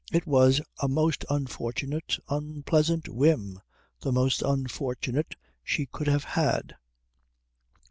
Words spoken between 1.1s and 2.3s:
unfortunate,